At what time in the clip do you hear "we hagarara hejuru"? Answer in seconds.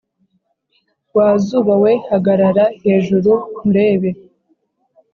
1.83-3.31